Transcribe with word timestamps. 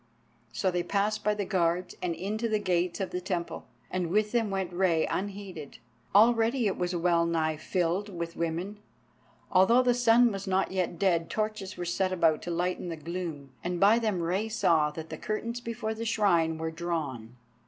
So 0.51 0.71
they 0.71 0.81
passed 0.81 1.23
by 1.23 1.35
the 1.35 1.45
guards 1.45 1.93
and 2.01 2.15
into 2.15 2.49
the 2.49 2.57
gates 2.57 2.99
of 2.99 3.11
the 3.11 3.21
Temple, 3.21 3.67
and 3.91 4.07
with 4.09 4.31
them 4.31 4.49
went 4.49 4.73
Rei 4.73 5.05
unheeded. 5.05 5.77
Already 6.15 6.65
it 6.65 6.75
was 6.75 6.95
well 6.95 7.23
nigh 7.27 7.55
filled 7.55 8.09
with 8.09 8.35
women. 8.35 8.79
Although 9.51 9.83
the 9.83 9.93
sun 9.93 10.31
was 10.31 10.47
not 10.47 10.71
yet 10.71 10.97
dead, 10.97 11.29
torches 11.29 11.77
were 11.77 11.85
set 11.85 12.11
about 12.11 12.41
to 12.41 12.49
lighten 12.49 12.89
the 12.89 12.97
gloom, 12.97 13.51
and 13.63 13.79
by 13.79 13.99
them 13.99 14.23
Rei 14.23 14.49
saw 14.49 14.89
that 14.89 15.11
the 15.11 15.19
curtains 15.19 15.61
before 15.61 15.93
the 15.93 16.03
Shrine 16.03 16.57
were 16.57 16.71
drawn. 16.71 17.35